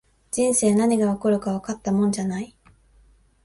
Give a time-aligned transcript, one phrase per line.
[0.31, 2.55] 人生、何が起こるかわかったもんじゃない